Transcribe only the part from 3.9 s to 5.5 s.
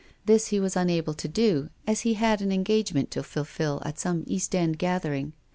some East End gathering.